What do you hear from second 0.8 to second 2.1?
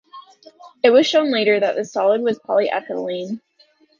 It was shown later that this